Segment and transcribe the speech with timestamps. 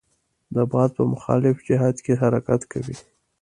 [0.55, 2.97] د باد په مخالف جهت کې حرکت کوي.